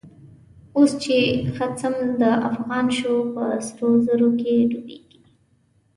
اوس 0.75 0.91
چه 1.03 1.17
خصم 1.55 1.93
دافغان 2.23 2.87
شو، 2.97 3.13
په 3.33 3.43
سرو 3.65 3.91
زرو 4.05 4.29
کی 4.39 4.53
ډوبیږی 4.71 5.19